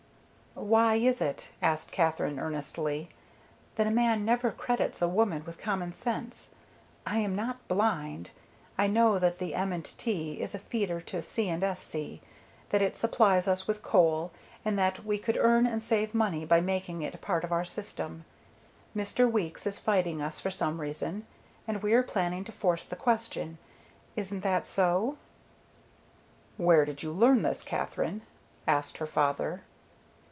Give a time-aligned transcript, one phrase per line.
[0.53, 3.07] "Why is it," asked Katherine, earnestly,
[3.75, 6.53] "that a man never credits a woman with common sense?
[7.05, 8.31] I am not blind.
[8.77, 9.81] I know that the M.
[9.81, 10.33] & T.
[10.41, 11.49] is a feeder to C.
[11.49, 12.21] & S.C.,
[12.69, 14.31] that it supplies us with coal,
[14.65, 17.65] and that we could earn and save money by making it a part of our
[17.65, 18.25] system.
[18.95, 19.31] Mr.
[19.31, 21.25] Weeks is fighting us for some reason,
[21.67, 23.57] and we are planning to force the question.
[24.17, 25.17] Isn't that so?"
[26.57, 28.21] "Where did you learn this, Katherine?"
[28.67, 29.61] asked her father.